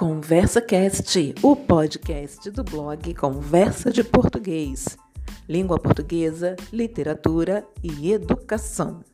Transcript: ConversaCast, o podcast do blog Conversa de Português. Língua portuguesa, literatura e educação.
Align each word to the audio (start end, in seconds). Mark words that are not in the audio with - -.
ConversaCast, 0.00 1.34
o 1.42 1.54
podcast 1.54 2.50
do 2.50 2.64
blog 2.64 3.12
Conversa 3.12 3.92
de 3.92 4.02
Português. 4.02 4.96
Língua 5.46 5.78
portuguesa, 5.78 6.56
literatura 6.72 7.66
e 7.82 8.10
educação. 8.10 9.04